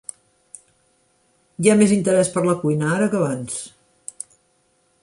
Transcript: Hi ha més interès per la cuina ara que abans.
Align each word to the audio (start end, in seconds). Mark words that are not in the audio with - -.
Hi 1.65 1.73
ha 1.73 1.75
més 1.83 1.93
interès 1.99 2.33
per 2.39 2.45
la 2.49 2.57
cuina 2.65 2.91
ara 2.97 3.13
que 3.13 3.21
abans. 3.21 3.61